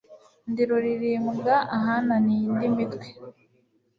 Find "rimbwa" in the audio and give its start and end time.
1.01-1.55